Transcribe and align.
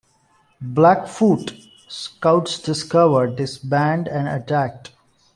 Blackfoot 0.59 1.53
scouts 1.87 2.59
discovered 2.59 3.37
this 3.37 3.59
band 3.59 4.07
and 4.07 4.27
attacked. 4.27 4.93